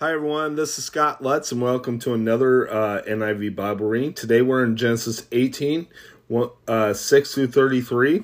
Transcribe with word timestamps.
Hi, 0.00 0.12
everyone. 0.12 0.54
This 0.54 0.78
is 0.78 0.84
Scott 0.84 1.24
Lutz, 1.24 1.50
and 1.50 1.60
welcome 1.60 1.98
to 1.98 2.14
another 2.14 2.72
uh, 2.72 3.02
NIV 3.02 3.56
Bible 3.56 3.86
reading. 3.86 4.14
Today 4.14 4.42
we're 4.42 4.62
in 4.62 4.76
Genesis 4.76 5.26
18, 5.32 5.88
one, 6.28 6.50
uh, 6.68 6.94
6 6.94 7.34
through 7.34 7.48
33. 7.48 8.22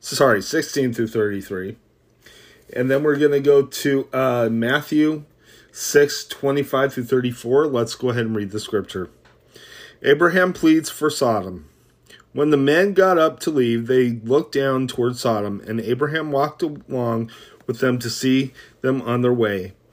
Sorry, 0.00 0.42
16 0.42 0.94
through 0.94 1.06
33. 1.06 1.76
And 2.74 2.90
then 2.90 3.04
we're 3.04 3.14
going 3.14 3.30
to 3.30 3.38
go 3.38 3.66
to 3.66 4.08
uh, 4.12 4.48
Matthew 4.50 5.26
6, 5.70 6.26
25 6.26 6.92
through 6.92 7.04
34. 7.04 7.68
Let's 7.68 7.94
go 7.94 8.08
ahead 8.08 8.26
and 8.26 8.34
read 8.34 8.50
the 8.50 8.58
scripture. 8.58 9.10
Abraham 10.02 10.52
pleads 10.52 10.90
for 10.90 11.08
Sodom. 11.08 11.68
When 12.32 12.50
the 12.50 12.56
men 12.56 12.94
got 12.94 13.16
up 13.16 13.38
to 13.40 13.52
leave, 13.52 13.86
they 13.86 14.10
looked 14.10 14.54
down 14.54 14.88
toward 14.88 15.18
Sodom, 15.18 15.62
and 15.68 15.80
Abraham 15.80 16.32
walked 16.32 16.64
along 16.64 17.30
with 17.68 17.78
them 17.78 18.00
to 18.00 18.10
see 18.10 18.52
them 18.80 19.00
on 19.02 19.22
their 19.22 19.32
way. 19.32 19.74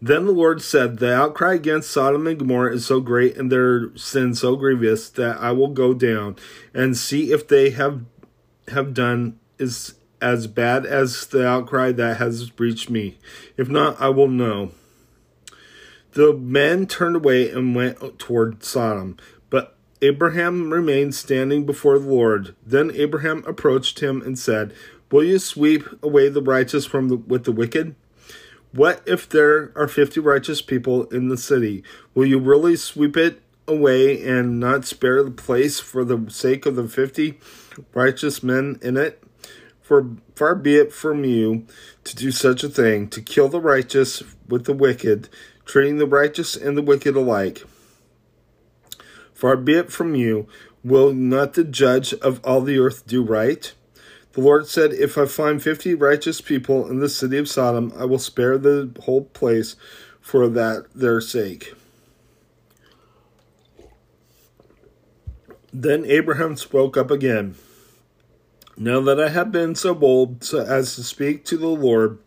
Then 0.00 0.26
the 0.26 0.32
Lord 0.32 0.62
said, 0.62 0.98
The 0.98 1.12
outcry 1.12 1.54
against 1.54 1.90
Sodom 1.90 2.26
and 2.26 2.38
Gomorrah 2.38 2.74
is 2.74 2.86
so 2.86 3.00
great 3.00 3.36
and 3.36 3.50
their 3.50 3.96
sin 3.96 4.34
so 4.34 4.54
grievous 4.54 5.08
that 5.10 5.38
I 5.38 5.50
will 5.52 5.68
go 5.68 5.92
down 5.92 6.36
and 6.72 6.96
see 6.96 7.32
if 7.32 7.48
they 7.48 7.70
have 7.70 8.04
have 8.68 8.94
done 8.94 9.38
is 9.58 9.94
as 10.20 10.46
bad 10.46 10.84
as 10.84 11.26
the 11.26 11.46
outcry 11.46 11.92
that 11.92 12.18
has 12.18 12.50
reached 12.58 12.90
me. 12.90 13.18
If 13.56 13.68
not, 13.68 14.00
I 14.00 14.08
will 14.08 14.28
know. 14.28 14.72
The 16.12 16.32
men 16.32 16.86
turned 16.86 17.16
away 17.16 17.50
and 17.50 17.74
went 17.74 18.18
toward 18.18 18.64
Sodom, 18.64 19.16
but 19.50 19.76
Abraham 20.02 20.72
remained 20.72 21.14
standing 21.14 21.66
before 21.66 21.98
the 21.98 22.08
Lord. 22.08 22.54
Then 22.64 22.90
Abraham 22.94 23.44
approached 23.46 24.00
him 24.00 24.22
and 24.22 24.38
said, 24.38 24.72
Will 25.10 25.24
you 25.24 25.38
sweep 25.38 25.84
away 26.02 26.28
the 26.28 26.42
righteous 26.42 26.84
from 26.84 27.08
the, 27.08 27.16
with 27.16 27.44
the 27.44 27.52
wicked? 27.52 27.94
What 28.72 29.02
if 29.06 29.28
there 29.28 29.72
are 29.76 29.88
50 29.88 30.20
righteous 30.20 30.60
people 30.60 31.04
in 31.06 31.28
the 31.28 31.38
city? 31.38 31.82
Will 32.14 32.26
you 32.26 32.38
really 32.38 32.76
sweep 32.76 33.16
it 33.16 33.40
away 33.66 34.22
and 34.22 34.60
not 34.60 34.84
spare 34.84 35.22
the 35.22 35.30
place 35.30 35.80
for 35.80 36.04
the 36.04 36.30
sake 36.30 36.66
of 36.66 36.76
the 36.76 36.88
50 36.88 37.38
righteous 37.94 38.42
men 38.42 38.78
in 38.82 38.96
it? 38.96 39.22
For 39.80 40.10
far 40.36 40.54
be 40.54 40.76
it 40.76 40.92
from 40.92 41.24
you 41.24 41.66
to 42.04 42.14
do 42.14 42.30
such 42.30 42.62
a 42.62 42.68
thing, 42.68 43.08
to 43.08 43.22
kill 43.22 43.48
the 43.48 43.60
righteous 43.60 44.22
with 44.46 44.64
the 44.64 44.74
wicked, 44.74 45.30
treating 45.64 45.96
the 45.96 46.06
righteous 46.06 46.54
and 46.54 46.76
the 46.76 46.82
wicked 46.82 47.16
alike. 47.16 47.64
Far 49.32 49.56
be 49.56 49.74
it 49.74 49.90
from 49.90 50.14
you, 50.14 50.46
will 50.84 51.14
not 51.14 51.54
the 51.54 51.64
judge 51.64 52.12
of 52.14 52.44
all 52.44 52.60
the 52.60 52.78
earth 52.78 53.06
do 53.06 53.22
right? 53.22 53.72
The 54.38 54.44
Lord 54.44 54.68
said, 54.68 54.92
If 54.92 55.18
I 55.18 55.26
find 55.26 55.60
fifty 55.60 55.94
righteous 55.96 56.40
people 56.40 56.88
in 56.88 57.00
the 57.00 57.08
city 57.08 57.38
of 57.38 57.48
Sodom, 57.48 57.92
I 57.96 58.04
will 58.04 58.20
spare 58.20 58.56
the 58.56 58.88
whole 59.00 59.24
place 59.24 59.74
for 60.20 60.46
that 60.46 60.86
their 60.94 61.20
sake. 61.20 61.74
Then 65.72 66.04
Abraham 66.04 66.56
spoke 66.56 66.96
up 66.96 67.10
again. 67.10 67.56
Now 68.76 69.00
that 69.00 69.18
I 69.18 69.30
have 69.30 69.50
been 69.50 69.74
so 69.74 69.92
bold 69.92 70.48
as 70.54 70.94
to 70.94 71.02
speak 71.02 71.44
to 71.46 71.56
the 71.56 71.66
Lord, 71.66 72.20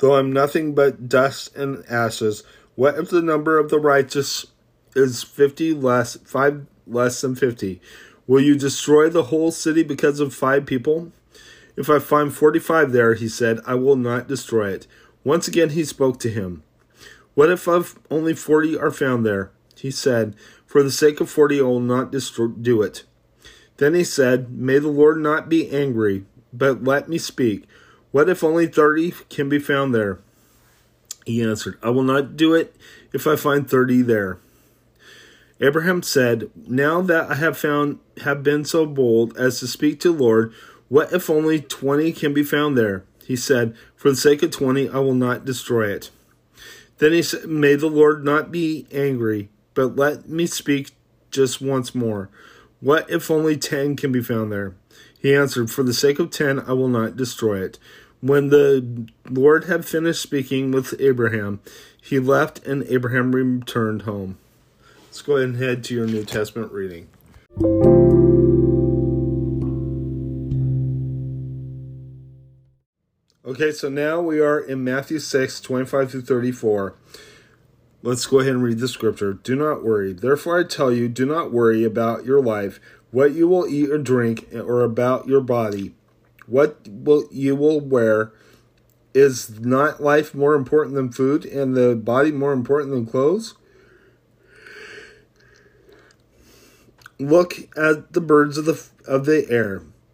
though 0.00 0.16
I'm 0.16 0.30
nothing 0.30 0.74
but 0.74 1.08
dust 1.08 1.56
and 1.56 1.82
ashes, 1.88 2.42
what 2.74 2.98
if 2.98 3.08
the 3.08 3.22
number 3.22 3.58
of 3.58 3.70
the 3.70 3.80
righteous 3.80 4.44
is 4.94 5.22
fifty 5.22 5.72
less, 5.72 6.16
five 6.16 6.66
less 6.86 7.22
than 7.22 7.34
fifty? 7.34 7.80
Will 8.26 8.42
you 8.42 8.54
destroy 8.54 9.08
the 9.08 9.24
whole 9.24 9.50
city 9.50 9.82
because 9.82 10.20
of 10.20 10.34
five 10.34 10.66
people? 10.66 11.10
If 11.78 11.88
I 11.88 12.00
find 12.00 12.34
forty 12.34 12.58
five 12.58 12.90
there, 12.90 13.14
he 13.14 13.28
said, 13.28 13.60
I 13.64 13.76
will 13.76 13.94
not 13.94 14.26
destroy 14.26 14.70
it. 14.70 14.88
Once 15.22 15.46
again 15.46 15.70
he 15.70 15.84
spoke 15.84 16.18
to 16.18 16.28
him. 16.28 16.64
What 17.34 17.50
if 17.50 17.68
only 18.10 18.34
forty 18.34 18.76
are 18.76 18.90
found 18.90 19.24
there? 19.24 19.52
He 19.76 19.92
said, 19.92 20.34
For 20.66 20.82
the 20.82 20.90
sake 20.90 21.20
of 21.20 21.30
forty 21.30 21.60
I 21.60 21.62
will 21.62 21.78
not 21.78 22.10
destroy, 22.10 22.48
do 22.48 22.82
it. 22.82 23.04
Then 23.76 23.94
he 23.94 24.02
said, 24.02 24.50
May 24.50 24.80
the 24.80 24.88
Lord 24.88 25.18
not 25.18 25.48
be 25.48 25.70
angry, 25.70 26.24
but 26.52 26.82
let 26.82 27.08
me 27.08 27.16
speak. 27.16 27.64
What 28.10 28.28
if 28.28 28.42
only 28.42 28.66
thirty 28.66 29.12
can 29.28 29.48
be 29.48 29.60
found 29.60 29.94
there? 29.94 30.18
He 31.26 31.44
answered, 31.44 31.78
I 31.80 31.90
will 31.90 32.02
not 32.02 32.36
do 32.36 32.54
it 32.54 32.74
if 33.12 33.24
I 33.28 33.36
find 33.36 33.70
thirty 33.70 34.02
there. 34.02 34.38
Abraham 35.60 36.02
said, 36.02 36.50
Now 36.56 37.02
that 37.02 37.30
I 37.30 37.34
have 37.36 37.56
found 37.56 38.00
have 38.24 38.42
been 38.42 38.64
so 38.64 38.84
bold 38.84 39.36
as 39.36 39.60
to 39.60 39.68
speak 39.68 40.00
to 40.00 40.12
the 40.12 40.20
Lord, 40.24 40.52
what 40.88 41.12
if 41.12 41.28
only 41.28 41.60
twenty 41.60 42.12
can 42.12 42.32
be 42.32 42.42
found 42.42 42.76
there? 42.76 43.04
He 43.24 43.36
said, 43.36 43.76
For 43.94 44.10
the 44.10 44.16
sake 44.16 44.42
of 44.42 44.50
twenty, 44.50 44.88
I 44.88 44.98
will 44.98 45.14
not 45.14 45.44
destroy 45.44 45.88
it. 45.88 46.10
Then 46.98 47.12
he 47.12 47.22
said, 47.22 47.46
May 47.46 47.74
the 47.74 47.88
Lord 47.88 48.24
not 48.24 48.50
be 48.50 48.86
angry, 48.92 49.50
but 49.74 49.96
let 49.96 50.28
me 50.28 50.46
speak 50.46 50.90
just 51.30 51.60
once 51.60 51.94
more. 51.94 52.30
What 52.80 53.08
if 53.10 53.30
only 53.30 53.56
ten 53.56 53.96
can 53.96 54.12
be 54.12 54.22
found 54.22 54.50
there? 54.50 54.74
He 55.18 55.34
answered, 55.34 55.70
For 55.70 55.82
the 55.82 55.92
sake 55.92 56.18
of 56.18 56.30
ten, 56.30 56.60
I 56.60 56.72
will 56.72 56.88
not 56.88 57.16
destroy 57.16 57.62
it. 57.62 57.78
When 58.20 58.48
the 58.48 59.06
Lord 59.28 59.64
had 59.64 59.84
finished 59.84 60.22
speaking 60.22 60.72
with 60.72 60.94
Abraham, 60.98 61.60
he 62.00 62.18
left 62.18 62.64
and 62.66 62.82
Abraham 62.84 63.32
returned 63.32 64.02
home. 64.02 64.38
Let's 65.06 65.22
go 65.22 65.36
ahead 65.36 65.50
and 65.50 65.58
head 65.58 65.84
to 65.84 65.94
your 65.94 66.06
New 66.06 66.24
Testament 66.24 66.72
reading. 66.72 67.08
Okay, 73.48 73.72
so 73.72 73.88
now 73.88 74.20
we 74.20 74.40
are 74.40 74.60
in 74.60 74.84
Matthew 74.84 75.18
6, 75.18 75.62
25 75.62 76.10
through 76.10 76.20
34. 76.20 76.94
Let's 78.02 78.26
go 78.26 78.40
ahead 78.40 78.52
and 78.52 78.62
read 78.62 78.78
the 78.78 78.88
scripture. 78.88 79.32
Do 79.32 79.56
not 79.56 79.82
worry. 79.82 80.12
Therefore, 80.12 80.60
I 80.60 80.64
tell 80.64 80.92
you, 80.92 81.08
do 81.08 81.24
not 81.24 81.50
worry 81.50 81.82
about 81.82 82.26
your 82.26 82.42
life, 82.42 82.78
what 83.10 83.32
you 83.32 83.48
will 83.48 83.66
eat 83.66 83.88
or 83.88 83.96
drink, 83.96 84.48
or 84.52 84.82
about 84.82 85.28
your 85.28 85.40
body, 85.40 85.94
what 86.46 86.86
will 86.86 87.24
you 87.30 87.56
will 87.56 87.80
wear. 87.80 88.34
Is 89.14 89.58
not 89.58 90.02
life 90.02 90.34
more 90.34 90.54
important 90.54 90.94
than 90.94 91.10
food, 91.10 91.46
and 91.46 91.74
the 91.74 91.96
body 91.96 92.30
more 92.30 92.52
important 92.52 92.90
than 92.90 93.06
clothes? 93.06 93.54
Look 97.18 97.54
at 97.78 98.12
the 98.12 98.20
birds 98.20 98.58
of 98.58 98.66
the 98.66 98.86
of 99.06 99.24
the 99.24 99.46
air 99.48 99.84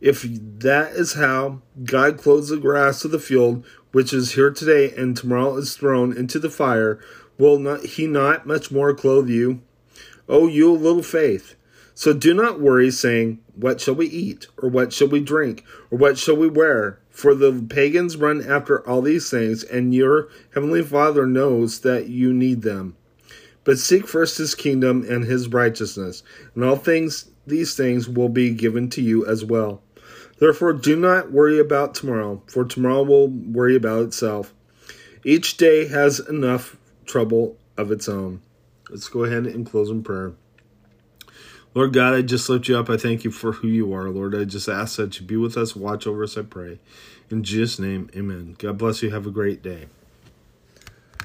If 0.00 0.22
that 0.60 0.92
is 0.92 1.12
how 1.12 1.60
God 1.84 2.16
clothes 2.16 2.48
the 2.48 2.56
grass 2.56 3.04
of 3.04 3.10
the 3.10 3.18
field, 3.18 3.64
which 3.92 4.12
is 4.12 4.32
here 4.32 4.50
today 4.50 4.94
and 4.96 5.14
tomorrow 5.14 5.56
is 5.56 5.74
thrown 5.74 6.16
into 6.16 6.38
the 6.38 6.48
fire, 6.48 6.98
will 7.36 7.58
not 7.58 7.84
he 7.84 8.06
not 8.06 8.46
much 8.46 8.70
more 8.70 8.94
clothe 8.94 9.28
you? 9.28 9.60
O 10.28 10.46
you 10.46 10.72
little 10.72 11.02
faith. 11.02 11.54
So 11.94 12.14
do 12.14 12.32
not 12.32 12.60
worry, 12.60 12.90
saying, 12.90 13.40
What 13.54 13.78
shall 13.80 13.94
we 13.94 14.06
eat? 14.06 14.46
Or 14.56 14.70
what 14.70 14.92
shall 14.92 15.08
we 15.08 15.20
drink? 15.20 15.64
Or 15.90 15.98
what 15.98 16.16
shall 16.16 16.36
we 16.36 16.48
wear? 16.48 16.98
For 17.10 17.34
the 17.34 17.52
pagans 17.68 18.16
run 18.16 18.42
after 18.42 18.86
all 18.88 19.02
these 19.02 19.28
things, 19.28 19.64
and 19.64 19.94
your 19.94 20.28
heavenly 20.54 20.82
Father 20.82 21.26
knows 21.26 21.80
that 21.80 22.08
you 22.08 22.32
need 22.32 22.62
them. 22.62 22.96
But 23.64 23.78
seek 23.78 24.08
first 24.08 24.38
his 24.38 24.54
kingdom 24.54 25.04
and 25.06 25.24
his 25.24 25.48
righteousness, 25.48 26.22
and 26.54 26.64
all 26.64 26.76
things 26.76 27.26
these 27.46 27.74
things 27.74 28.08
will 28.08 28.30
be 28.30 28.50
given 28.50 28.88
to 28.90 29.02
you 29.02 29.26
as 29.26 29.44
well. 29.44 29.82
Therefore, 30.40 30.72
do 30.72 30.96
not 30.96 31.30
worry 31.30 31.58
about 31.58 31.94
tomorrow, 31.94 32.42
for 32.46 32.64
tomorrow 32.64 33.02
will 33.02 33.28
worry 33.28 33.76
about 33.76 34.06
itself. 34.06 34.54
Each 35.22 35.56
day 35.58 35.86
has 35.88 36.18
enough 36.18 36.76
trouble 37.04 37.58
of 37.76 37.92
its 37.92 38.08
own. 38.08 38.40
Let's 38.88 39.08
go 39.08 39.24
ahead 39.24 39.44
and 39.44 39.66
close 39.66 39.90
in 39.90 40.02
prayer. 40.02 40.32
Lord 41.74 41.92
God, 41.92 42.14
I 42.14 42.22
just 42.22 42.48
lift 42.48 42.68
you 42.68 42.76
up. 42.76 42.90
I 42.90 42.96
thank 42.96 43.22
you 43.22 43.30
for 43.30 43.52
who 43.52 43.68
you 43.68 43.92
are, 43.92 44.08
Lord. 44.08 44.34
I 44.34 44.44
just 44.44 44.68
ask 44.68 44.96
that 44.96 45.20
you 45.20 45.26
be 45.26 45.36
with 45.36 45.56
us, 45.56 45.76
watch 45.76 46.06
over 46.06 46.24
us, 46.24 46.36
I 46.36 46.42
pray. 46.42 46.80
In 47.30 47.44
Jesus' 47.44 47.78
name, 47.78 48.10
amen. 48.16 48.56
God 48.58 48.78
bless 48.78 49.02
you. 49.02 49.10
Have 49.10 49.26
a 49.26 49.30
great 49.30 49.62
day. 49.62 49.86